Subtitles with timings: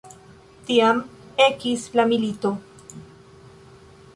[0.69, 1.01] Tiam
[1.47, 2.55] ekis la milito.